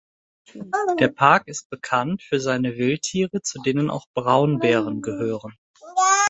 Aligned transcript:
Der 0.99 1.09
Park 1.09 1.43
ist 1.47 1.69
bekannt 1.69 2.23
für 2.23 2.39
seine 2.39 2.75
Wildtiere, 2.77 3.43
zu 3.43 3.61
denen 3.61 3.91
auch 3.91 4.07
Braunbären 4.15 5.03
gehören. 5.03 5.53